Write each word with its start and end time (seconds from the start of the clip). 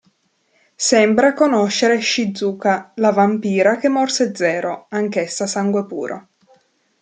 Sembra 0.89 1.29
conoscere 1.41 1.99
Shizuka, 2.01 2.91
la 2.95 3.11
vampira 3.11 3.75
che 3.77 3.87
morse 3.87 4.33
Zero, 4.35 4.87
anch'essa 4.89 5.45
sangue 5.45 5.85
puro. 5.85 6.27